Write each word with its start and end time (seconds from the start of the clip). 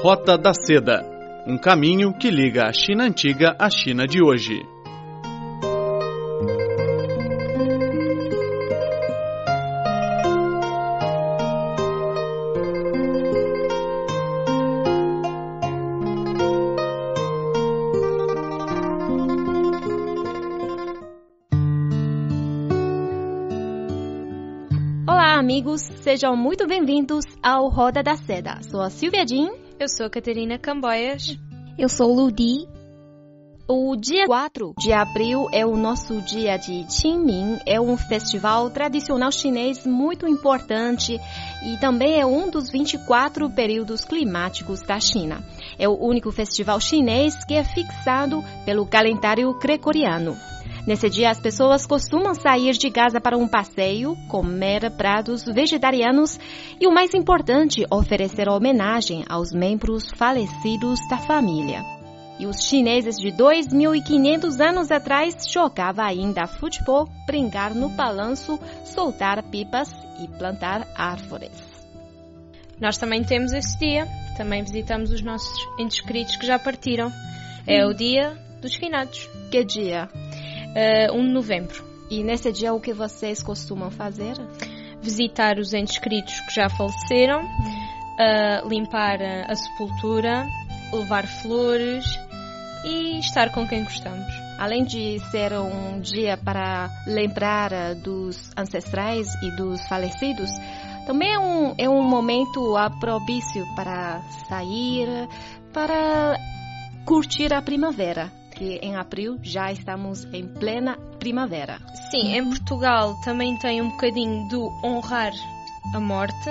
Rota 0.00 0.38
da 0.38 0.52
Seda 0.54 1.04
um 1.44 1.58
caminho 1.58 2.12
que 2.16 2.30
liga 2.30 2.68
a 2.68 2.72
China 2.72 3.02
antiga 3.02 3.56
à 3.58 3.68
China 3.68 4.06
de 4.06 4.22
hoje. 4.22 4.62
Olá, 25.08 25.40
amigos, 25.40 25.80
sejam 26.02 26.36
muito 26.36 26.68
bem-vindos 26.68 27.24
ao 27.42 27.68
Roda 27.68 28.00
da 28.00 28.14
Seda. 28.14 28.60
Sou 28.62 28.80
a 28.80 28.90
Silvia 28.90 29.26
Jean. 29.26 29.67
Eu 29.80 29.88
sou 29.88 30.06
a 30.06 30.10
Catarina 30.10 30.58
Camboias. 30.58 31.38
Eu 31.78 31.88
sou 31.88 32.12
Ludi. 32.12 32.66
O 33.68 33.94
dia 33.94 34.26
4 34.26 34.74
de 34.76 34.92
abril 34.92 35.46
é 35.52 35.64
o 35.64 35.76
nosso 35.76 36.20
dia 36.22 36.56
de 36.56 36.84
Qingming, 36.84 37.60
é 37.64 37.80
um 37.80 37.96
festival 37.96 38.70
tradicional 38.70 39.30
chinês 39.30 39.86
muito 39.86 40.26
importante 40.26 41.20
e 41.64 41.76
também 41.76 42.18
é 42.18 42.26
um 42.26 42.50
dos 42.50 42.72
24 42.72 43.48
períodos 43.50 44.04
climáticos 44.04 44.80
da 44.80 44.98
China. 44.98 45.44
É 45.78 45.88
o 45.88 45.96
único 45.96 46.32
festival 46.32 46.80
chinês 46.80 47.44
que 47.44 47.54
é 47.54 47.62
fixado 47.62 48.42
pelo 48.64 48.84
calendário 48.84 49.56
gregoriano. 49.60 50.36
Nesse 50.88 51.10
dia, 51.10 51.28
as 51.28 51.38
pessoas 51.38 51.84
costumam 51.84 52.34
sair 52.34 52.72
de 52.72 52.90
casa 52.90 53.20
para 53.20 53.36
um 53.36 53.46
passeio, 53.46 54.16
comer 54.26 54.90
pratos 54.92 55.44
vegetarianos 55.44 56.40
e, 56.80 56.86
o 56.86 56.90
mais 56.90 57.12
importante, 57.12 57.84
oferecer 57.90 58.48
homenagem 58.48 59.22
aos 59.28 59.52
membros 59.52 60.10
falecidos 60.12 60.98
da 61.10 61.18
família. 61.18 61.84
E 62.38 62.46
os 62.46 62.62
chineses 62.62 63.16
de 63.16 63.28
2.500 63.28 64.66
anos 64.66 64.90
atrás 64.90 65.36
jogavam 65.52 66.06
ainda 66.06 66.46
futebol, 66.46 67.06
brincar 67.26 67.74
no 67.74 67.90
balanço, 67.90 68.58
soltar 68.86 69.42
pipas 69.42 69.92
e 70.18 70.26
plantar 70.38 70.88
árvores. 70.96 71.52
Nós 72.80 72.96
também 72.96 73.22
temos 73.22 73.52
esse 73.52 73.78
dia. 73.78 74.08
Também 74.38 74.62
visitamos 74.62 75.12
os 75.12 75.20
nossos 75.20 75.68
entes 75.78 76.00
queridos 76.00 76.34
que 76.36 76.46
já 76.46 76.58
partiram. 76.58 77.12
É 77.66 77.84
o 77.84 77.92
dia 77.92 78.38
dos 78.62 78.74
finados. 78.74 79.28
Que 79.50 79.62
dia? 79.62 80.08
Uh, 80.74 81.14
1 81.14 81.26
de 81.26 81.32
novembro. 81.32 81.84
E 82.10 82.22
nesse 82.22 82.50
dia 82.52 82.72
o 82.72 82.80
que 82.80 82.92
vocês 82.92 83.42
costumam 83.42 83.90
fazer? 83.90 84.34
Visitar 85.02 85.58
os 85.58 85.74
entes 85.74 85.98
queridos 85.98 86.40
que 86.40 86.54
já 86.54 86.68
faleceram, 86.68 87.42
uh, 87.42 88.68
limpar 88.68 89.20
a 89.22 89.54
sepultura, 89.54 90.46
levar 90.92 91.26
flores 91.26 92.04
e 92.84 93.18
estar 93.18 93.50
com 93.52 93.66
quem 93.66 93.84
gostamos. 93.84 94.32
Além 94.58 94.84
de 94.84 95.20
ser 95.30 95.52
um 95.52 96.00
dia 96.00 96.36
para 96.36 96.90
lembrar 97.06 97.94
dos 97.96 98.50
ancestrais 98.56 99.28
e 99.42 99.56
dos 99.56 99.80
falecidos, 99.88 100.50
também 101.06 101.32
é 101.32 101.38
um, 101.38 101.74
é 101.78 101.88
um 101.88 102.02
momento 102.02 102.74
propício 102.98 103.64
para 103.76 104.20
sair, 104.48 105.08
para 105.72 106.36
curtir 107.04 107.52
a 107.52 107.62
primavera 107.62 108.37
que 108.58 108.80
em 108.82 108.96
abril 108.96 109.38
já 109.40 109.70
estamos 109.70 110.24
em 110.34 110.46
plena 110.46 110.98
primavera. 111.20 111.78
Sim, 112.10 112.34
em 112.34 112.44
Portugal 112.44 113.14
também 113.24 113.56
tem 113.56 113.80
um 113.80 113.90
bocadinho 113.90 114.48
do 114.48 114.68
honrar 114.84 115.32
a 115.94 116.00
morte 116.00 116.50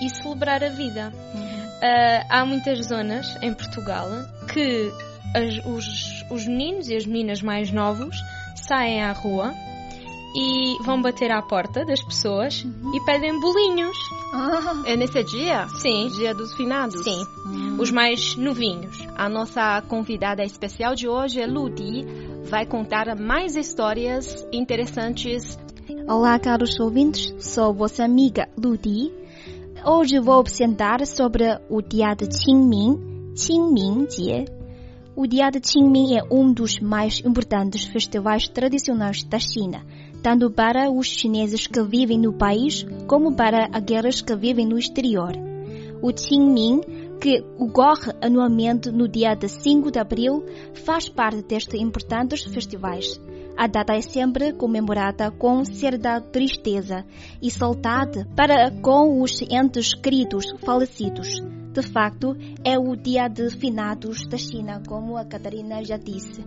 e 0.00 0.10
celebrar 0.10 0.62
a 0.62 0.68
vida. 0.68 1.10
Uh, 1.10 2.26
há 2.28 2.44
muitas 2.44 2.86
zonas 2.86 3.34
em 3.42 3.54
Portugal 3.54 4.08
que 4.52 4.92
as, 5.34 5.64
os, 5.64 6.24
os 6.30 6.46
meninos 6.46 6.88
e 6.88 6.96
as 6.96 7.06
meninas 7.06 7.40
mais 7.40 7.72
novos 7.72 8.16
saem 8.54 9.02
à 9.02 9.12
rua 9.12 9.54
e 10.38 10.80
vão 10.84 11.02
bater 11.02 11.32
à 11.32 11.42
porta 11.42 11.84
das 11.84 12.00
pessoas 12.00 12.62
uhum. 12.62 12.94
e 12.94 13.04
pedem 13.04 13.40
bolinhos. 13.40 13.96
Ah, 14.32 14.84
é 14.86 14.96
nesse 14.96 15.24
dia? 15.24 15.66
Sim. 15.80 16.08
Dia 16.16 16.32
dos 16.32 16.54
finados? 16.54 17.02
Sim. 17.02 17.24
Uhum. 17.44 17.76
Os 17.80 17.90
mais 17.90 18.36
novinhos. 18.36 18.96
A 19.16 19.28
nossa 19.28 19.82
convidada 19.88 20.44
especial 20.44 20.94
de 20.94 21.08
hoje 21.08 21.40
é 21.40 21.46
Ludi. 21.46 22.06
Vai 22.44 22.64
contar 22.66 23.16
mais 23.16 23.56
histórias 23.56 24.46
interessantes. 24.52 25.58
Olá, 26.06 26.38
caros 26.38 26.78
ouvintes. 26.78 27.34
Sou 27.40 27.74
vossa 27.74 28.04
amiga 28.04 28.48
Ludi. 28.56 29.12
Hoje 29.84 30.20
vou 30.20 30.38
apresentar 30.38 31.04
sobre 31.04 31.58
o 31.68 31.82
dia 31.82 32.14
de 32.14 32.28
Qingming, 32.28 33.34
Qingming-Jie. 33.34 34.46
O 35.16 35.26
dia 35.26 35.50
de 35.50 35.58
Qingming 35.58 36.16
é 36.16 36.22
um 36.30 36.52
dos 36.52 36.78
mais 36.78 37.20
importantes 37.24 37.84
festivais 37.86 38.46
tradicionais 38.46 39.24
da 39.24 39.40
China 39.40 39.84
tanto 40.22 40.50
para 40.50 40.90
os 40.90 41.06
chineses 41.06 41.66
que 41.66 41.82
vivem 41.82 42.18
no 42.18 42.32
país 42.32 42.86
como 43.06 43.34
para 43.34 43.66
aqueles 43.72 44.20
que 44.20 44.34
vivem 44.36 44.66
no 44.66 44.78
exterior. 44.78 45.32
O 46.00 46.12
Qingming, 46.12 46.80
que 47.20 47.44
ocorre 47.58 48.12
anualmente 48.22 48.90
no 48.90 49.08
dia 49.08 49.34
de 49.34 49.48
5 49.48 49.90
de 49.90 49.98
abril, 49.98 50.44
faz 50.84 51.08
parte 51.08 51.42
destes 51.42 51.80
importantes 51.80 52.44
festivais. 52.44 53.20
A 53.56 53.66
data 53.66 53.92
é 53.94 54.00
sempre 54.00 54.52
comemorada 54.52 55.32
com 55.32 55.64
certa 55.64 56.20
tristeza 56.20 57.04
e 57.42 57.50
saudade 57.50 58.24
para 58.36 58.70
com 58.70 59.20
os 59.20 59.42
entes 59.42 59.94
queridos 59.94 60.44
falecidos. 60.64 61.40
De 61.72 61.82
facto, 61.82 62.36
é 62.64 62.78
o 62.78 62.94
dia 62.94 63.26
de 63.26 63.50
finados 63.50 64.26
da 64.28 64.38
China, 64.38 64.80
como 64.86 65.16
a 65.16 65.24
Catarina 65.24 65.84
já 65.84 65.96
disse. 65.96 66.44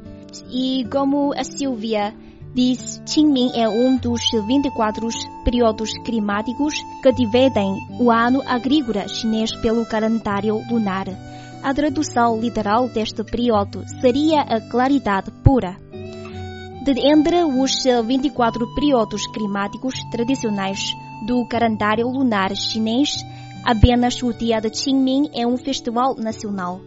E 0.50 0.86
como 0.90 1.34
a 1.34 1.44
Silvia 1.44 2.14
diz 2.54 3.02
Qingming 3.06 3.52
é 3.56 3.70
um 3.70 3.98
dos 3.98 4.22
24 4.32 5.08
períodos 5.44 5.92
climáticos 6.04 6.74
que 7.02 7.12
dividem 7.14 7.78
o 8.00 8.12
ano 8.12 8.42
agrícola 8.46 9.08
chinês 9.08 9.56
pelo 9.62 9.86
calendário 9.86 10.62
lunar. 10.70 11.08
A 11.64 11.74
tradução 11.74 12.40
literal 12.40 12.90
deste 12.90 13.24
período 13.24 13.84
seria 14.02 14.42
a 14.42 14.60
claridade 14.60 15.32
pura. 15.44 15.78
De 16.84 16.94
entre 17.08 17.44
os 17.44 17.84
24 18.06 18.74
períodos 18.74 19.26
climáticos 19.28 19.94
tradicionais 20.12 20.80
do 21.26 21.48
calendário 21.48 22.08
lunar 22.08 22.54
chinês, 22.56 23.12
apenas 23.64 24.22
o 24.24 24.34
dia 24.34 24.60
de 24.60 24.70
Qingming 24.72 25.30
é 25.34 25.46
um 25.46 25.58
festival 25.58 26.16
nacional. 26.16 26.82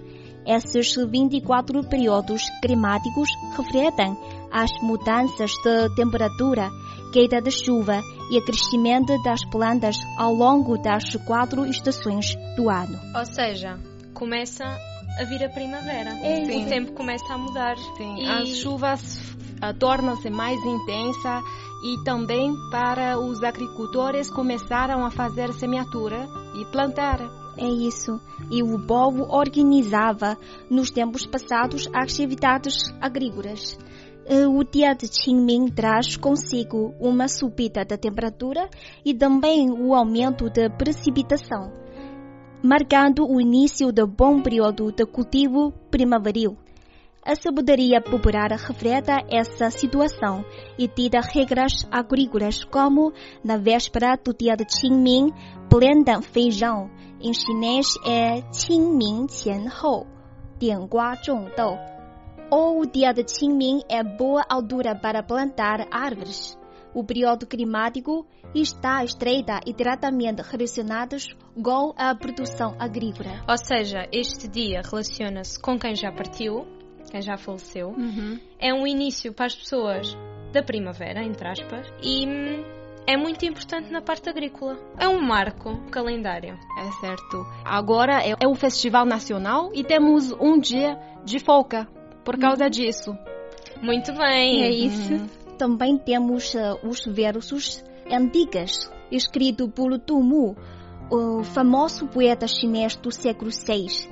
Esses 0.44 0.94
24 0.94 1.84
períodos 1.84 2.42
climáticos 2.60 3.30
refletem 3.56 4.14
as 4.54 4.70
mudanças 4.80 5.50
de 5.64 5.94
temperatura, 5.96 6.70
queda 7.12 7.42
de 7.42 7.50
chuva 7.50 8.00
e 8.30 8.38
o 8.38 8.44
crescimento 8.44 9.12
das 9.24 9.44
plantas 9.50 9.96
ao 10.16 10.32
longo 10.32 10.78
das 10.78 11.16
quatro 11.26 11.66
estações 11.66 12.36
do 12.56 12.70
ano. 12.70 12.96
Ou 13.16 13.26
seja, 13.26 13.76
começa 14.14 14.64
a 14.64 15.24
vir 15.24 15.44
a 15.44 15.48
primavera. 15.48 16.10
É, 16.22 16.56
o 16.56 16.68
tempo 16.68 16.92
começa 16.92 17.34
a 17.34 17.36
mudar. 17.36 17.76
Sim. 17.96 18.16
E... 18.20 18.26
As 18.26 18.48
chuvas 18.50 19.34
uh, 19.60 19.76
tornam-se 19.76 20.30
mais 20.30 20.58
intensas 20.64 21.42
e 21.84 22.04
também 22.04 22.54
para 22.70 23.18
os 23.18 23.42
agricultores 23.42 24.30
começaram 24.30 25.04
a 25.04 25.10
fazer 25.10 25.52
semeadura 25.52 26.28
e 26.54 26.64
plantar. 26.66 27.18
É 27.56 27.66
isso. 27.66 28.20
E 28.50 28.62
o 28.62 28.78
povo 28.86 29.24
organizava 29.28 30.36
nos 30.70 30.90
tempos 30.90 31.26
passados 31.26 31.88
atividades 31.92 32.74
agrícolas. 33.00 33.76
Eh, 34.26 34.46
o 34.46 34.64
dia 34.64 34.94
de 34.94 35.06
Qingming 35.06 35.68
traz 35.68 36.16
consigo 36.16 36.94
uma 36.98 37.28
subida 37.28 37.84
da 37.84 37.98
temperatura 37.98 38.70
e 39.04 39.12
também 39.12 39.70
o 39.70 39.94
aumento 39.94 40.48
da 40.48 40.70
precipitação, 40.70 41.70
marcando 42.62 43.26
o 43.28 43.38
início 43.38 43.92
do 43.92 44.06
bom 44.06 44.40
período 44.40 44.90
de 44.90 45.04
cultivo 45.04 45.72
primaveril. 45.90 46.56
A 47.22 47.34
sabedoria 47.34 48.00
popular 48.00 48.50
reflete 48.50 49.12
essa 49.30 49.70
situação 49.70 50.42
e 50.78 50.88
tira 50.88 51.20
regras 51.20 51.86
agrícolas 51.90 52.64
como, 52.64 53.12
na 53.44 53.58
véspera 53.58 54.16
do 54.16 54.32
dia 54.32 54.56
de 54.56 54.64
Qingming, 54.64 55.32
plantam 55.68 56.22
feijão. 56.22 56.90
Em 57.20 57.32
chinês 57.34 57.94
é 58.06 58.40
Qingming 58.52 59.26
Qian 59.26 59.70
Hou, 59.82 60.06
Dian 60.58 60.86
Gua 60.86 61.14
Zhong 61.14 61.50
Dou 61.56 61.93
ou 62.50 62.80
o 62.80 62.86
dia 62.86 63.12
de 63.12 63.24
Qingming 63.24 63.82
é 63.88 64.02
boa 64.02 64.44
altura 64.48 64.94
para 64.94 65.22
plantar 65.22 65.86
árvores. 65.90 66.58
O 66.94 67.02
período 67.02 67.46
climático 67.46 68.26
está 68.54 69.02
estreita 69.02 69.60
e 69.66 69.72
diretamente 69.72 70.42
relacionados 70.42 71.36
com 71.60 71.92
a 71.96 72.14
produção 72.14 72.76
agrícola. 72.78 73.42
Ou 73.48 73.58
seja, 73.58 74.08
este 74.12 74.46
dia 74.46 74.80
relaciona-se 74.82 75.58
com 75.60 75.76
quem 75.76 75.96
já 75.96 76.12
partiu, 76.12 76.64
quem 77.10 77.20
já 77.20 77.36
faleceu. 77.36 77.88
Uhum. 77.88 78.38
É 78.60 78.72
um 78.72 78.86
início 78.86 79.32
para 79.32 79.46
as 79.46 79.56
pessoas 79.56 80.16
da 80.52 80.62
primavera, 80.62 81.24
entre 81.24 81.48
aspas, 81.48 81.92
e 82.00 82.24
é 83.06 83.16
muito 83.16 83.44
importante 83.44 83.90
na 83.90 84.00
parte 84.00 84.28
agrícola. 84.30 84.78
É 84.98 85.08
um 85.08 85.20
marco, 85.20 85.70
um 85.70 85.90
calendário. 85.90 86.56
É 86.78 86.90
certo. 87.00 87.44
Agora 87.64 88.22
é, 88.22 88.34
é 88.40 88.46
o 88.46 88.54
Festival 88.54 89.04
Nacional 89.04 89.72
e 89.74 89.82
temos 89.82 90.30
um 90.32 90.58
dia 90.60 90.96
de 91.24 91.40
folga 91.40 91.88
por 92.24 92.38
causa 92.38 92.68
disso. 92.68 93.16
Muito 93.82 94.12
bem. 94.14 94.62
É 94.62 94.70
isso. 94.70 95.28
Também 95.58 95.96
temos 95.98 96.54
uh, 96.54 96.78
os 96.82 97.04
versos 97.04 97.84
antigos, 98.10 98.90
escrito 99.10 99.68
por 99.68 99.98
Tu 99.98 100.20
Mu, 100.20 100.56
o 101.10 101.44
famoso 101.44 102.06
poeta 102.08 102.46
chinês 102.46 102.96
do 102.96 103.12
século 103.12 103.50
VI. 103.50 104.08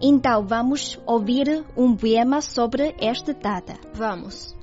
Então 0.00 0.44
vamos 0.44 1.00
ouvir 1.06 1.64
um 1.76 1.94
poema 1.94 2.40
sobre 2.40 2.94
esta 3.00 3.32
data. 3.32 3.74
Vamos. 3.94 4.54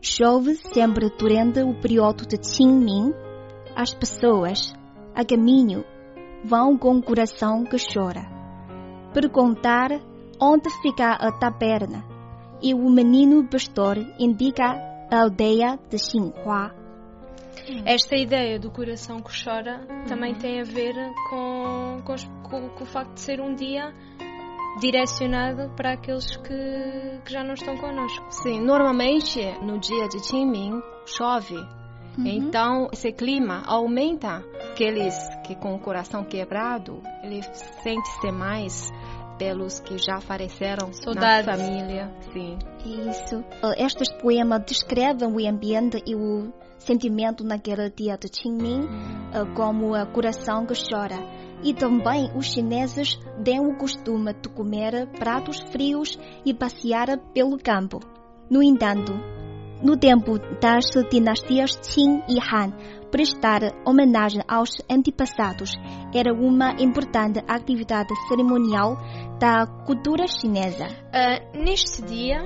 Chove 0.00 0.56
sempre 0.56 1.10
durante 1.16 1.60
o 1.60 1.78
período 1.80 2.26
de 2.26 2.38
Qingming. 2.38 3.12
As 3.76 3.94
pessoas, 3.94 4.74
a 5.14 5.24
caminho, 5.24 5.84
vão 6.44 6.76
com 6.76 6.96
o 6.96 7.02
coração 7.02 7.64
que 7.64 7.76
chora. 7.76 8.26
Perguntar 9.12 9.90
onde 10.40 10.68
fica 10.82 11.12
a 11.12 11.30
taberna. 11.30 12.11
E 12.62 12.74
o 12.74 12.88
menino 12.90 13.44
pastor 13.48 13.98
indica 14.18 14.64
a 15.10 15.22
aldeia 15.22 15.78
de 15.90 15.98
Xinhua. 15.98 16.72
Esta 17.84 18.16
ideia 18.16 18.58
do 18.58 18.70
coração 18.70 19.20
que 19.20 19.30
chora 19.44 19.86
também 20.08 20.34
tem 20.34 20.60
a 20.60 20.64
ver 20.64 20.94
com, 21.28 21.98
com, 22.04 22.14
com- 22.48 22.68
com 22.70 22.82
o 22.84 22.86
facto 22.86 23.14
de 23.14 23.20
ser 23.20 23.40
um 23.40 23.54
dia 23.54 23.92
direcionado 24.80 25.70
para 25.76 25.92
aqueles 25.92 26.36
que, 26.36 27.20
que 27.24 27.32
já 27.32 27.44
não 27.44 27.54
estão 27.54 27.76
connosco. 27.76 28.24
Sim, 28.30 28.60
normalmente 28.60 29.40
no 29.62 29.78
dia 29.78 30.08
de 30.08 30.18
Qingming 30.28 30.80
chove. 31.06 31.56
Então 32.18 32.88
esse 32.92 33.10
clima 33.12 33.62
aumenta 33.66 34.44
aqueles 34.70 35.14
que 35.46 35.54
com 35.56 35.74
o 35.74 35.78
coração 35.78 36.24
quebrado, 36.24 37.00
ele 37.22 37.42
sente-se 37.82 38.30
mais 38.30 38.90
pelos 39.42 39.80
que 39.80 39.98
já 39.98 40.20
faleceram 40.20 40.92
Saudades. 40.92 41.46
na 41.46 41.56
família. 41.56 42.14
Sim. 42.32 42.58
Isso. 42.84 43.38
Uh, 43.38 43.74
Estes 43.76 44.12
poemas 44.12 44.62
descrevem 44.64 45.28
o 45.28 45.48
ambiente 45.48 46.00
e 46.06 46.14
o 46.14 46.52
sentimento 46.78 47.42
naquele 47.42 47.90
dia 47.90 48.16
de 48.16 48.28
Qingming, 48.28 48.84
uh, 48.84 49.54
como 49.56 49.96
o 49.96 50.06
coração 50.12 50.64
que 50.64 50.74
chora. 50.74 51.18
E 51.64 51.74
também 51.74 52.30
os 52.36 52.46
chineses 52.46 53.18
têm 53.44 53.60
o 53.60 53.76
costume 53.76 54.32
de 54.32 54.48
comer 54.48 55.08
pratos 55.18 55.60
frios 55.72 56.18
e 56.44 56.54
passear 56.54 57.18
pelo 57.34 57.58
campo. 57.58 57.98
No 58.48 58.62
entanto, 58.62 59.12
no 59.82 59.96
tempo 59.96 60.38
das 60.60 60.84
dinastias 61.10 61.76
Qin 61.80 62.22
e 62.28 62.38
Han, 62.38 62.72
prestar 63.12 63.60
homenagem 63.86 64.42
aos 64.48 64.70
antepassados 64.90 65.70
era 66.14 66.32
uma 66.32 66.72
importante 66.80 67.44
atividade 67.46 68.08
cerimonial 68.26 68.96
da 69.38 69.66
cultura 69.84 70.26
chinesa. 70.26 70.88
Ah, 71.12 71.38
neste 71.54 72.02
dia, 72.02 72.42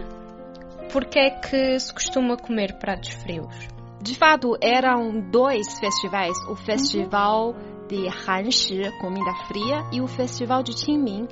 porque 0.92 1.18
é 1.20 1.30
que 1.30 1.78
se 1.78 1.94
costuma 1.94 2.36
comer 2.36 2.78
pratos 2.78 3.10
frios? 3.10 3.68
De 4.02 4.14
fato, 4.14 4.56
eram 4.60 5.30
dois 5.30 5.78
festivais: 5.78 6.36
o 6.50 6.56
Festival 6.56 7.54
de 7.88 8.08
Hanshi, 8.08 8.90
comida 9.00 9.32
fria, 9.46 9.84
e 9.92 10.00
o 10.00 10.08
Festival 10.08 10.62
de 10.62 10.74
Qingming. 10.74 11.28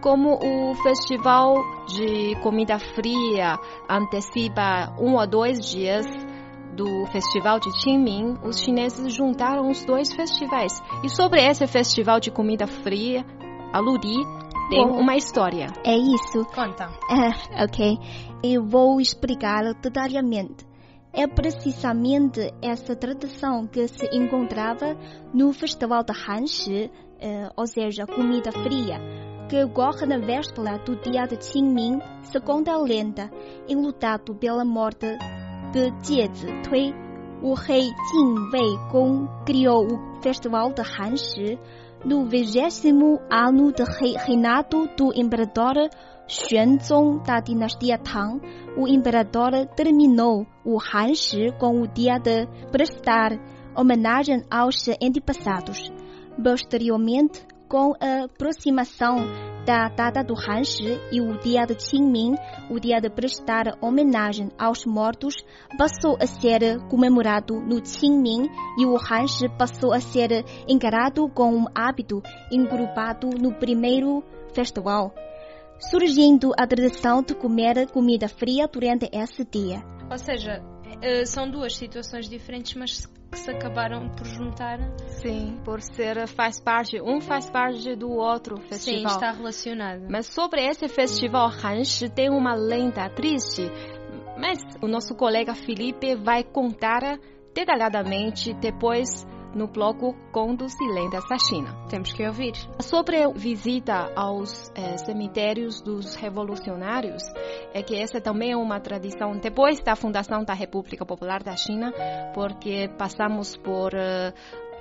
Como 0.00 0.34
o 0.34 0.74
Festival 0.76 1.56
de 1.88 2.36
comida 2.42 2.78
fria 2.78 3.58
antecipa 3.88 4.94
um 4.98 5.16
ou 5.16 5.26
dois 5.26 5.58
dias 5.68 6.06
do 6.76 7.06
Festival 7.06 7.58
de 7.58 7.70
Qingming, 7.82 8.36
os 8.44 8.60
chineses 8.60 9.14
juntaram 9.14 9.70
os 9.70 9.84
dois 9.84 10.12
festivais. 10.12 10.72
E 11.02 11.08
sobre 11.08 11.40
esse 11.40 11.66
Festival 11.66 12.20
de 12.20 12.30
comida 12.30 12.66
fria, 12.66 13.24
a 13.72 13.80
Luri 13.80 14.24
tem 14.68 14.86
Bom. 14.86 15.00
uma 15.00 15.16
história. 15.16 15.68
É 15.84 15.96
isso. 15.96 16.44
Conta. 16.54 16.88
Ah, 17.10 17.64
ok. 17.64 17.98
Eu 18.44 18.64
vou 18.64 19.00
explicar 19.00 19.62
detalhadamente. 19.80 20.66
É 21.12 21.26
precisamente 21.26 22.52
essa 22.60 22.94
tradição 22.94 23.66
que 23.66 23.88
se 23.88 24.06
encontrava 24.12 24.94
no 25.32 25.52
Festival 25.52 26.04
de 26.04 26.12
Hanshi, 26.12 26.90
eh, 27.18 27.48
ou 27.56 27.66
seja, 27.66 28.06
comida 28.06 28.52
fria, 28.52 29.00
que 29.48 29.64
ocorre 29.64 30.04
na 30.04 30.18
véspera 30.18 30.78
do 30.78 30.96
dia 30.96 31.26
de 31.26 31.36
Qingming, 31.38 32.00
segundo 32.22 32.68
a 32.68 32.76
lenda, 32.76 33.30
enlutado 33.66 34.34
pela 34.34 34.64
morte 34.64 35.06
de 35.76 35.92
Jie 36.02 36.30
Zitui. 36.32 36.94
O 37.42 37.52
rei 37.52 37.82
Jin 37.82 38.48
Wei 38.50 38.78
Gong 38.90 39.28
criou 39.44 39.84
o 39.86 40.22
Festival 40.22 40.72
de 40.72 40.80
Hanshi 40.80 41.58
no 42.02 42.24
vigésimo 42.24 43.20
ano 43.30 43.70
de 43.72 43.84
rei- 43.84 44.16
reinado 44.16 44.88
do 44.96 45.12
imperador 45.14 45.74
Xuanzong 46.26 47.22
da 47.22 47.40
dinastia 47.40 47.98
Tang, 47.98 48.40
o 48.74 48.88
imperador 48.88 49.66
terminou 49.76 50.46
o 50.64 50.78
Hanshi 50.78 51.52
com 51.60 51.82
o 51.82 51.86
dia 51.86 52.18
de 52.18 52.46
prestar 52.72 53.32
homenagem 53.76 54.44
aos 54.50 54.88
antepassados. 54.88 55.92
Posteriormente, 56.42 57.46
com 57.68 57.94
a 58.00 58.24
aproximação 58.24 59.16
da 59.66 59.88
data 59.88 60.22
do 60.22 60.34
Hanshi 60.34 61.00
e 61.10 61.20
o 61.20 61.38
dia 61.38 61.66
de 61.66 61.74
Qingming, 61.74 62.36
o 62.70 62.78
dia 62.78 63.00
de 63.00 63.10
prestar 63.10 63.76
homenagem 63.80 64.48
aos 64.58 64.84
mortos, 64.86 65.34
passou 65.76 66.16
a 66.20 66.26
ser 66.26 66.78
comemorado 66.88 67.60
no 67.60 67.80
Qingming 67.82 68.48
e 68.78 68.86
o 68.86 68.96
Hanshi 68.96 69.48
passou 69.58 69.92
a 69.92 70.00
ser 70.00 70.44
encarado 70.68 71.28
como 71.28 71.56
um 71.56 71.66
hábito 71.74 72.22
engrupado 72.50 73.28
no 73.30 73.52
primeiro 73.54 74.22
festival 74.54 75.12
surgindo 75.78 76.52
a 76.58 76.66
tradição 76.66 77.22
de 77.22 77.34
comer 77.34 77.86
comida 77.90 78.28
fria 78.28 78.66
durante 78.66 79.08
esse 79.12 79.44
dia. 79.44 79.82
Ou 80.10 80.18
seja, 80.18 80.62
eh, 81.02 81.24
são 81.24 81.50
duas 81.50 81.76
situações 81.76 82.28
diferentes, 82.28 82.74
mas 82.74 83.06
que 83.36 83.40
se 83.40 83.50
acabaram 83.50 84.08
por 84.08 84.26
juntar. 84.26 84.78
Sim, 85.20 85.60
por 85.62 85.82
ser 85.82 86.26
faz 86.26 86.58
parte, 86.58 86.98
um 87.00 87.20
faz 87.20 87.50
parte 87.50 87.94
do 87.94 88.10
outro 88.10 88.56
Sim, 88.56 88.68
festival. 88.68 89.12
está 89.12 89.30
relacionado. 89.30 90.06
Mas 90.10 90.26
sobre 90.26 90.66
esse 90.66 90.88
festival 90.88 91.50
Hanshi 91.50 92.08
tem 92.08 92.30
uma 92.30 92.54
lenda 92.54 93.10
triste, 93.10 93.70
mas 94.38 94.58
o 94.82 94.88
nosso 94.88 95.14
colega 95.14 95.54
Felipe 95.54 96.14
vai 96.16 96.42
contar 96.44 97.18
detalhadamente 97.54 98.54
depois 98.54 99.26
no 99.56 99.66
bloco 99.66 100.14
Contos 100.30 100.74
Lendas 100.78 101.24
da 101.28 101.38
China. 101.38 101.74
Temos 101.88 102.12
que 102.12 102.24
ouvir. 102.26 102.52
Sobre 102.78 103.22
a 103.22 103.28
visita 103.30 104.12
aos 104.14 104.70
eh, 104.74 104.98
cemitérios 104.98 105.80
dos 105.80 106.14
revolucionários, 106.14 107.22
é 107.72 107.82
que 107.82 107.96
essa 107.96 108.20
também 108.20 108.52
é 108.52 108.56
uma 108.56 108.78
tradição 108.78 109.32
depois 109.38 109.80
da 109.82 109.96
fundação 109.96 110.44
da 110.44 110.52
República 110.52 111.06
Popular 111.06 111.42
da 111.42 111.56
China, 111.56 111.90
porque 112.34 112.88
passamos 112.98 113.56
por 113.56 113.94
eh, 113.94 114.34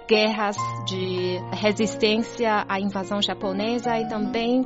guerras 0.09 0.57
de 0.85 1.39
resistência 1.53 2.65
à 2.67 2.79
invasão 2.79 3.21
japonesa 3.21 3.97
e 3.97 4.07
também 4.09 4.65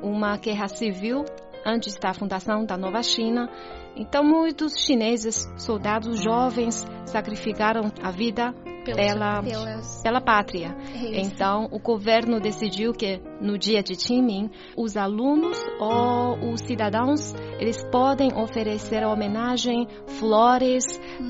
uma 0.00 0.36
guerra 0.36 0.68
civil 0.68 1.24
antes 1.66 1.96
da 1.96 2.14
fundação 2.14 2.64
da 2.64 2.76
Nova 2.76 3.02
China. 3.02 3.50
Então, 3.98 4.22
muitos 4.22 4.74
chineses, 4.78 5.46
soldados 5.56 6.22
jovens, 6.22 6.86
sacrificaram 7.04 7.90
a 8.02 8.10
vida 8.10 8.54
pela, 8.94 9.42
Pelas... 9.42 10.02
pela 10.02 10.20
pátria. 10.20 10.74
É. 10.94 11.20
Então, 11.20 11.68
o 11.70 11.78
governo 11.78 12.40
decidiu 12.40 12.92
que 12.92 13.20
no 13.40 13.58
dia 13.58 13.82
de 13.82 13.94
Qingming, 13.94 14.50
os 14.76 14.96
alunos 14.96 15.58
ou 15.80 16.52
os 16.52 16.60
cidadãos, 16.60 17.34
eles 17.58 17.82
podem 17.90 18.32
oferecer 18.34 19.04
homenagem, 19.04 19.86
flores 20.18 20.84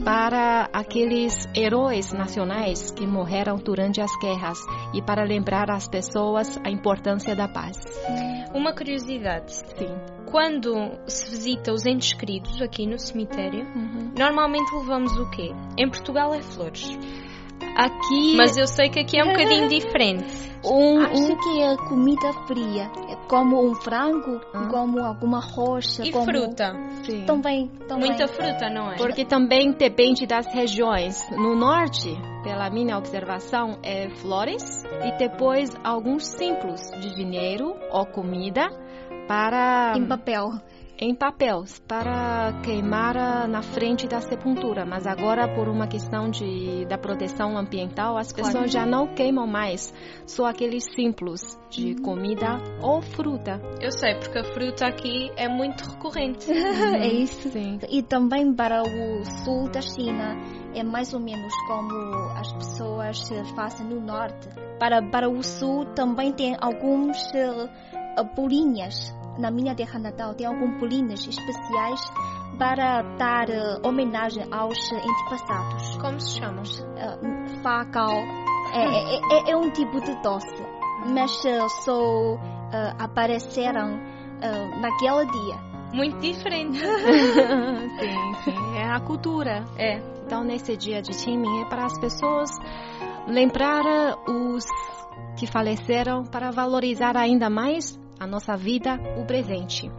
para 0.05 0.69
aqueles 0.73 1.35
heróis 1.57 2.13
nacionais 2.13 2.91
que 2.91 3.07
morreram 3.07 3.57
durante 3.57 4.01
as 4.01 4.11
guerras 4.21 4.59
e 4.95 5.03
para 5.03 5.25
lembrar 5.25 5.71
as 5.71 5.89
pessoas 5.89 6.59
a 6.65 6.71
importância 6.71 7.35
da 7.35 7.49
paz. 7.49 7.77
Uma 8.55 8.75
curiosidade. 8.75 9.53
Sim. 9.53 9.95
Quando 10.31 10.75
se 11.07 11.31
visita 11.31 11.73
os 11.73 11.87
entes 11.87 12.13
queridos 12.13 12.58
aqui 12.63 12.87
no 12.87 12.99
cemitério, 12.99 13.67
normalmente 14.17 14.75
levamos 14.75 15.13
o 15.19 15.29
quê? 15.31 15.51
Em 15.77 15.89
Portugal 15.89 16.35
é 16.35 16.43
flores. 16.43 16.89
Aqui, 17.77 18.37
Mas 18.37 18.57
eu 18.57 18.67
sei 18.67 18.89
que 18.89 18.99
aqui 19.01 19.19
é 19.19 19.25
um 19.25 19.29
bocadinho 19.33 19.69
diferente. 19.69 20.27
um, 20.65 21.01
Acho 21.01 21.33
um 21.33 21.37
que 21.37 21.63
é 21.63 21.77
comida 21.89 22.33
fria, 22.47 22.91
é 23.09 23.17
como 23.29 23.65
um 23.65 23.75
frango, 23.75 24.41
Ah. 24.53 24.67
como 24.69 24.99
alguma 25.01 25.41
roxa, 25.41 26.05
E 26.05 26.11
como... 26.11 26.25
fruta? 26.25 26.73
sim. 27.05 27.25
Também, 27.25 27.69
também. 27.89 28.09
Muita 28.09 28.27
fruta, 28.27 28.69
não 28.69 28.91
é? 28.91 28.97
Porque 28.97 29.25
também 29.25 29.73
depende 29.73 30.27
das 30.27 30.47
regiões. 30.53 31.25
No 31.31 31.55
norte, 31.55 32.11
pela 32.43 32.69
minha 32.71 32.97
observação, 32.99 33.79
é 33.83 34.09
flores 34.11 34.83
e 35.05 35.17
depois 35.19 35.71
alguns 35.85 36.27
símbolos 36.27 36.81
de 37.01 37.15
dinheiro 37.15 37.75
ou 37.93 38.05
comida 38.07 38.69
para 39.29 39.95
Em 39.97 40.07
papel. 40.07 40.51
Em 41.01 41.15
papel 41.15 41.65
para 41.87 42.61
queimar 42.65 43.49
na 43.49 43.63
frente 43.63 44.09
da 44.09 44.21
sepultura, 44.21 44.85
mas 44.85 45.07
agora 45.07 45.47
por 45.55 45.69
uma 45.69 45.87
questão 45.87 46.29
de 46.29 46.85
da 46.87 46.99
proteção 46.99 47.57
ambiental, 47.57 48.17
as 48.17 48.33
pessoas 48.33 48.53
claro. 48.53 48.69
já 48.69 48.85
não 48.85 49.07
queimam 49.15 49.47
mais, 49.47 49.95
só 50.27 50.47
aqueles 50.47 50.85
simples 50.95 51.59
de 51.71 51.93
hum. 51.93 52.03
comida 52.03 52.59
ou 52.83 53.01
fruta. 53.01 53.61
Eu 53.81 53.93
sei 53.93 54.17
porque 54.17 54.39
a 54.39 54.45
fruta 54.45 54.87
aqui 54.87 55.31
é 55.37 55.49
muito 55.49 55.83
recorrente. 55.83 56.51
é 56.51 57.07
isso. 57.07 57.49
Sim. 57.51 57.79
E 57.89 58.03
também 58.03 58.53
para 58.53 58.83
o 58.83 59.25
sul 59.45 59.69
da 59.71 59.81
China 59.81 60.37
é 60.75 60.83
mais 60.83 61.15
ou 61.15 61.21
menos 61.21 61.53
como 61.69 61.93
as 62.37 62.53
pessoas 62.55 63.29
fazem 63.55 63.87
no 63.87 64.01
norte. 64.01 64.49
Para 64.81 65.03
para 65.03 65.29
o 65.29 65.43
sul 65.43 65.85
também 65.95 66.33
tem 66.33 66.57
alguns 66.61 67.17
uh, 67.33 68.25
bolinhas 68.35 69.13
na 69.39 69.51
minha 69.51 69.75
terra 69.75 69.99
natal 69.99 70.35
tem 70.35 70.47
alguns 70.47 70.79
bolinhos 70.79 71.27
especiais 71.27 72.01
para 72.59 73.03
dar 73.17 73.49
uh, 73.49 73.87
homenagem 73.87 74.45
aos 74.51 74.79
antepassados. 74.93 75.97
Como 75.99 76.21
se 76.21 76.39
chamam? 76.39 76.63
Uh, 76.63 77.63
facao. 77.63 78.13
É, 78.73 78.85
é, 78.85 79.21
é, 79.33 79.51
é, 79.53 79.57
um 79.57 79.71
tipo 79.71 80.01
de 80.01 80.15
doce, 80.23 80.63
mas 81.07 81.31
uh, 81.45 81.69
só 81.85 82.35
uh, 82.35 82.39
apareceram 82.99 83.95
uh, 83.95 84.81
naquele 84.81 85.27
dia. 85.27 85.69
Muito 85.95 86.19
diferente. 86.19 86.79
sim, 86.85 88.35
sim. 88.45 88.77
É 88.77 88.91
a 88.91 89.01
cultura. 89.01 89.65
É. 89.79 89.97
Então, 90.27 90.45
nesse 90.45 90.77
dia 90.77 91.01
de 91.01 91.13
Qingming, 91.13 91.63
é 91.63 91.65
para 91.65 91.87
as 91.87 91.99
pessoas 91.99 92.51
lembrar 93.27 93.83
os 94.29 94.67
que 95.39 95.47
faleceram 95.47 96.25
para 96.25 96.51
valorizar 96.51 97.17
ainda 97.17 97.49
mais 97.49 97.99
a 98.19 98.27
nossa 98.27 98.57
vida, 98.57 98.99
o 99.17 99.25
presente. 99.25 99.91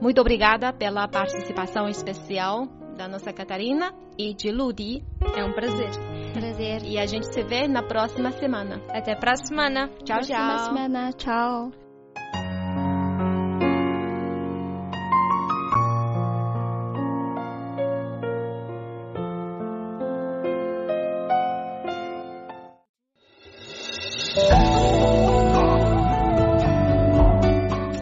Muito 0.00 0.20
obrigada 0.20 0.72
pela 0.72 1.08
participação 1.08 1.88
especial 1.88 2.66
da 2.96 3.08
nossa 3.08 3.32
Catarina 3.32 3.92
e 4.18 4.34
de 4.34 4.50
Ludi. 4.50 5.02
É 5.36 5.44
um 5.44 5.52
prazer. 5.52 5.90
Prazer. 6.32 6.82
E 6.84 6.98
a 6.98 7.06
gente 7.06 7.32
se 7.32 7.42
vê 7.42 7.66
na 7.66 7.82
próxima 7.82 8.30
semana. 8.32 8.80
Até 8.88 9.12
a 9.12 9.36
semana. 9.36 9.88
Tchau, 10.04 10.20
tchau. 10.20 10.36
Próxima 10.36 10.64
semana. 10.64 11.12
Tchau. 11.12 11.84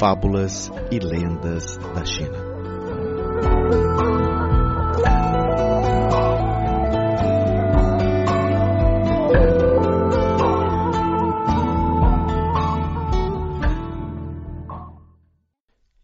Fábulas 0.02 0.68
e 0.90 0.98
lendas 0.98 1.76
da 1.76 2.04
China. 2.04 2.36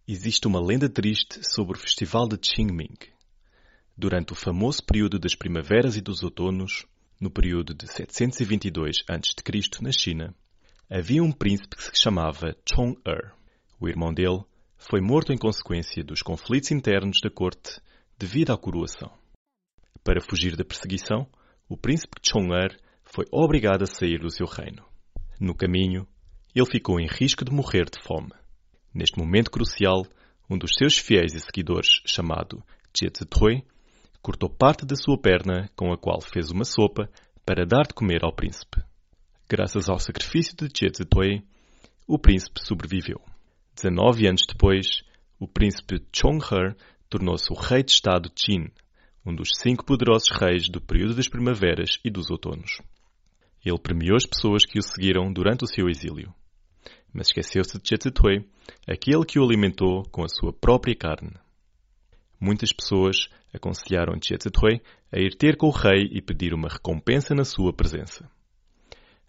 Existe 0.06 0.46
uma 0.46 0.64
lenda 0.64 0.88
triste 0.88 1.40
sobre 1.42 1.76
o 1.76 1.80
festival 1.80 2.28
de 2.28 2.38
Qingming. 2.38 2.94
Durante 3.96 4.32
o 4.32 4.36
famoso 4.36 4.84
período 4.84 5.18
das 5.18 5.34
primaveras 5.34 5.96
e 5.96 6.00
dos 6.00 6.22
outonos, 6.22 6.86
no 7.20 7.32
período 7.32 7.74
de 7.74 7.92
722 7.92 8.98
a.C. 9.08 9.82
na 9.82 9.90
China, 9.90 10.32
havia 10.88 11.20
um 11.20 11.32
príncipe 11.32 11.74
que 11.74 11.82
se 11.82 12.00
chamava 12.00 12.54
Chong-er. 12.64 13.36
O 13.80 13.88
irmão 13.88 14.12
dele 14.12 14.42
foi 14.76 15.00
morto 15.00 15.32
em 15.32 15.38
consequência 15.38 16.02
dos 16.02 16.22
conflitos 16.22 16.70
internos 16.70 17.20
da 17.22 17.30
corte 17.30 17.80
devido 18.18 18.52
à 18.52 18.58
coroação. 18.58 19.12
Para 20.02 20.20
fugir 20.20 20.56
da 20.56 20.64
perseguição, 20.64 21.26
o 21.68 21.76
príncipe 21.76 22.16
Chong-er 22.22 22.76
foi 23.04 23.26
obrigado 23.30 23.82
a 23.82 23.86
sair 23.86 24.18
do 24.18 24.30
seu 24.30 24.46
reino. 24.46 24.84
No 25.40 25.54
caminho, 25.54 26.06
ele 26.54 26.66
ficou 26.66 26.98
em 26.98 27.06
risco 27.06 27.44
de 27.44 27.52
morrer 27.52 27.84
de 27.84 28.02
fome. 28.02 28.32
Neste 28.92 29.18
momento 29.18 29.50
crucial, 29.50 30.06
um 30.50 30.58
dos 30.58 30.72
seus 30.76 30.98
fiéis 30.98 31.34
e 31.34 31.40
seguidores, 31.40 32.00
chamado 32.06 32.62
Jie 32.96 33.62
cortou 34.20 34.50
parte 34.50 34.84
da 34.84 34.96
sua 34.96 35.16
perna 35.20 35.70
com 35.76 35.92
a 35.92 35.96
qual 35.96 36.20
fez 36.20 36.50
uma 36.50 36.64
sopa 36.64 37.08
para 37.44 37.64
dar 37.64 37.86
de 37.86 37.94
comer 37.94 38.24
ao 38.24 38.34
príncipe. 38.34 38.82
Graças 39.48 39.88
ao 39.88 39.98
sacrifício 39.98 40.56
de 40.56 40.68
Jie 40.74 41.44
o 42.06 42.18
príncipe 42.18 42.64
sobreviveu. 42.64 43.20
19 43.80 44.26
anos 44.26 44.42
depois, 44.46 45.04
o 45.38 45.46
príncipe 45.46 46.02
Chonghe 46.12 46.74
tornou-se 47.08 47.52
o 47.52 47.54
rei 47.54 47.84
de 47.84 47.92
Estado 47.92 48.28
Qin, 48.30 48.72
um 49.24 49.32
dos 49.32 49.50
cinco 49.54 49.84
poderosos 49.84 50.30
reis 50.30 50.68
do 50.68 50.80
período 50.80 51.14
das 51.14 51.28
primaveras 51.28 52.00
e 52.04 52.10
dos 52.10 52.28
outonos. 52.28 52.80
Ele 53.64 53.78
premiou 53.78 54.16
as 54.16 54.26
pessoas 54.26 54.64
que 54.64 54.80
o 54.80 54.82
seguiram 54.82 55.32
durante 55.32 55.62
o 55.62 55.68
seu 55.68 55.88
exílio. 55.88 56.34
Mas 57.12 57.28
esqueceu-se 57.28 57.78
de 57.78 57.96
Zitui, 58.02 58.44
aquele 58.86 59.24
que 59.24 59.38
o 59.38 59.44
alimentou 59.44 60.02
com 60.10 60.24
a 60.24 60.28
sua 60.28 60.52
própria 60.52 60.96
carne. 60.96 61.34
Muitas 62.40 62.72
pessoas 62.72 63.28
aconselharam 63.54 64.14
Zitui 64.20 64.82
a 65.12 65.20
ir 65.20 65.36
ter 65.36 65.56
com 65.56 65.68
o 65.68 65.70
rei 65.70 66.08
e 66.12 66.20
pedir 66.20 66.52
uma 66.52 66.68
recompensa 66.68 67.32
na 67.32 67.44
sua 67.44 67.72
presença. 67.72 68.28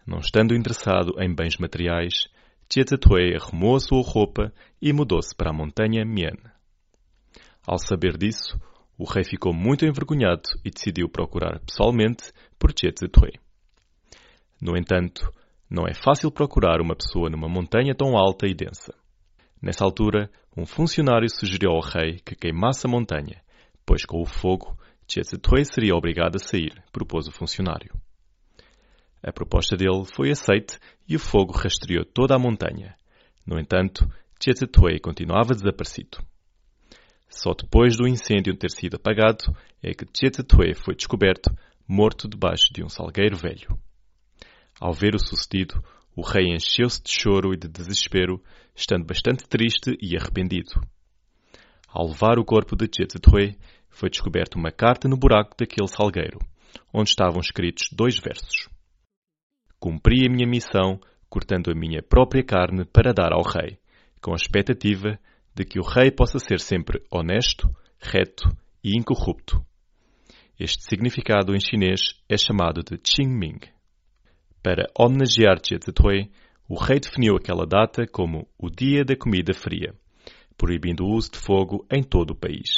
Não 0.04 0.18
estando 0.18 0.56
interessado 0.56 1.14
em 1.22 1.32
bens 1.32 1.56
materiais, 1.56 2.28
Tietatue 2.72 3.34
arrumou 3.34 3.74
a 3.74 3.80
sua 3.80 4.00
roupa 4.00 4.52
e 4.80 4.92
mudou-se 4.92 5.34
para 5.34 5.50
a 5.50 5.52
montanha 5.52 6.04
Mien. 6.04 6.36
Ao 7.66 7.76
saber 7.76 8.16
disso, 8.16 8.56
o 8.96 9.02
rei 9.02 9.24
ficou 9.24 9.52
muito 9.52 9.84
envergonhado 9.84 10.48
e 10.64 10.70
decidiu 10.70 11.08
procurar 11.08 11.58
pessoalmente 11.66 12.32
por 12.60 12.72
Tietatue. 12.72 13.40
No 14.62 14.78
entanto, 14.78 15.32
não 15.68 15.84
é 15.84 15.94
fácil 15.94 16.30
procurar 16.30 16.80
uma 16.80 16.94
pessoa 16.94 17.28
numa 17.28 17.48
montanha 17.48 17.92
tão 17.92 18.16
alta 18.16 18.46
e 18.46 18.54
densa. 18.54 18.94
Nessa 19.60 19.84
altura, 19.84 20.30
um 20.56 20.64
funcionário 20.64 21.28
sugeriu 21.28 21.72
ao 21.72 21.80
rei 21.80 22.20
que 22.24 22.36
queimasse 22.36 22.86
a 22.86 22.90
montanha, 22.90 23.42
pois 23.84 24.04
com 24.04 24.22
o 24.22 24.24
fogo, 24.24 24.78
Tietatue 25.08 25.64
seria 25.64 25.96
obrigado 25.96 26.36
a 26.36 26.38
sair, 26.38 26.80
propôs 26.92 27.26
o 27.26 27.32
funcionário. 27.32 27.99
A 29.22 29.32
proposta 29.32 29.76
dele 29.76 30.04
foi 30.04 30.30
aceite 30.30 30.78
e 31.06 31.14
o 31.14 31.18
fogo 31.18 31.52
rastreou 31.52 32.04
toda 32.04 32.34
a 32.34 32.38
montanha. 32.38 32.94
No 33.46 33.58
entanto, 33.58 34.08
Tietzetue 34.38 34.98
continuava 35.00 35.54
desaparecido. 35.54 36.18
Só 37.28 37.52
depois 37.52 37.96
do 37.96 38.08
incêndio 38.08 38.56
ter 38.56 38.70
sido 38.70 38.96
apagado 38.96 39.44
é 39.82 39.92
que 39.92 40.06
Tietzetue 40.06 40.74
foi 40.74 40.94
descoberto 40.94 41.50
morto 41.86 42.28
debaixo 42.28 42.72
de 42.72 42.82
um 42.82 42.88
salgueiro 42.88 43.36
velho. 43.36 43.78
Ao 44.80 44.92
ver 44.92 45.14
o 45.14 45.18
sucedido, 45.18 45.82
o 46.16 46.22
rei 46.22 46.46
encheu-se 46.54 47.02
de 47.02 47.10
choro 47.10 47.52
e 47.52 47.56
de 47.56 47.68
desespero, 47.68 48.42
estando 48.74 49.04
bastante 49.04 49.46
triste 49.46 49.96
e 50.00 50.16
arrependido. 50.16 50.80
Ao 51.88 52.06
levar 52.06 52.38
o 52.38 52.44
corpo 52.44 52.74
de 52.74 52.88
Tietzetue, 52.88 53.58
foi 53.90 54.08
descoberta 54.08 54.56
uma 54.58 54.72
carta 54.72 55.08
no 55.08 55.16
buraco 55.16 55.54
daquele 55.58 55.88
salgueiro, 55.88 56.38
onde 56.92 57.10
estavam 57.10 57.40
escritos 57.40 57.88
dois 57.92 58.18
versos. 58.18 58.68
Cumpri 59.80 60.26
a 60.26 60.30
minha 60.30 60.46
missão 60.46 61.00
cortando 61.30 61.70
a 61.70 61.74
minha 61.74 62.02
própria 62.02 62.44
carne 62.44 62.84
para 62.84 63.14
dar 63.14 63.32
ao 63.32 63.42
rei, 63.42 63.78
com 64.20 64.32
a 64.32 64.36
expectativa 64.36 65.18
de 65.54 65.64
que 65.64 65.78
o 65.78 65.82
rei 65.82 66.10
possa 66.10 66.38
ser 66.38 66.60
sempre 66.60 67.02
honesto, 67.10 67.66
reto 67.98 68.46
e 68.84 68.96
incorrupto. 68.96 69.64
Este 70.58 70.84
significado 70.84 71.54
em 71.54 71.60
chinês 71.60 72.00
é 72.28 72.36
chamado 72.36 72.82
de 72.82 72.98
Qingming. 72.98 73.60
Para 74.62 74.90
homenagear 74.94 75.58
Jie 75.64 75.78
o 76.68 76.74
rei 76.74 77.00
definiu 77.00 77.36
aquela 77.36 77.66
data 77.66 78.06
como 78.06 78.46
o 78.58 78.68
Dia 78.68 79.02
da 79.02 79.16
Comida 79.16 79.54
Fria, 79.54 79.94
proibindo 80.58 81.04
o 81.04 81.16
uso 81.16 81.32
de 81.32 81.38
fogo 81.38 81.86
em 81.90 82.02
todo 82.02 82.32
o 82.32 82.36
país. 82.36 82.68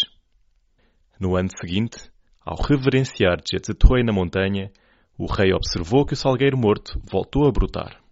No 1.18 1.36
ano 1.36 1.48
seguinte, 1.60 2.10
ao 2.40 2.56
reverenciar 2.56 3.38
Jie 3.44 4.04
na 4.04 4.12
montanha, 4.12 4.70
o 5.22 5.26
rei 5.26 5.52
observou 5.52 6.04
que 6.04 6.14
o 6.14 6.16
salgueiro 6.16 6.58
morto 6.58 7.00
voltou 7.08 7.46
a 7.46 7.52
brotar. 7.52 8.02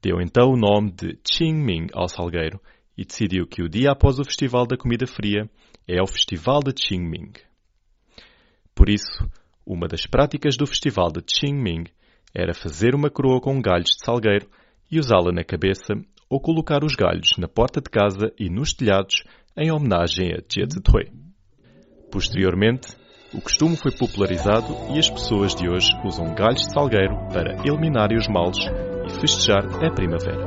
Deu 0.00 0.20
então 0.20 0.52
o 0.52 0.56
nome 0.56 0.92
de 0.92 1.18
Qingming 1.24 1.88
ao 1.92 2.08
salgueiro 2.08 2.60
e 2.96 3.04
decidiu 3.04 3.48
que 3.48 3.64
o 3.64 3.68
dia 3.68 3.90
após 3.90 4.20
o 4.20 4.24
Festival 4.24 4.64
da 4.64 4.76
Comida 4.76 5.08
Fria 5.08 5.50
é 5.88 6.00
o 6.00 6.06
Festival 6.06 6.60
de 6.60 6.72
Qingming. 6.72 7.32
Por 8.76 8.88
isso, 8.88 9.28
uma 9.66 9.88
das 9.88 10.06
práticas 10.06 10.56
do 10.56 10.68
Festival 10.68 11.10
de 11.10 11.20
Qingming 11.20 11.86
era 12.32 12.54
fazer 12.54 12.94
uma 12.94 13.10
coroa 13.10 13.40
com 13.40 13.60
galhos 13.60 13.90
de 13.90 14.04
salgueiro 14.04 14.48
e 14.88 15.00
usá-la 15.00 15.32
na 15.32 15.42
cabeça 15.42 15.94
ou 16.30 16.40
colocar 16.40 16.84
os 16.84 16.94
galhos 16.94 17.30
na 17.38 17.48
porta 17.48 17.80
de 17.80 17.90
casa 17.90 18.32
e 18.38 18.48
nos 18.48 18.72
telhados 18.72 19.24
em 19.56 19.72
homenagem 19.72 20.32
a 20.32 20.38
Jie 20.48 20.66
Zitui. 20.72 21.10
Posteriormente, 22.08 22.86
o 23.32 23.40
costume 23.40 23.76
foi 23.76 23.90
popularizado 23.90 24.76
e 24.94 24.98
as 24.98 25.10
pessoas 25.10 25.54
de 25.54 25.68
hoje 25.68 25.88
usam 26.04 26.34
galhos 26.34 26.62
de 26.62 26.72
salgueiro 26.72 27.16
para 27.32 27.56
eliminarem 27.66 28.18
os 28.18 28.28
males 28.28 28.58
e 29.06 29.20
festejar 29.20 29.64
a 29.84 29.90
primavera. 29.90 30.46